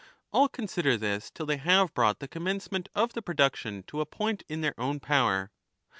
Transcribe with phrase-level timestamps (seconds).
[0.33, 4.41] All consider this till they have brought the commencement of the production to a point
[4.49, 5.51] in their own power.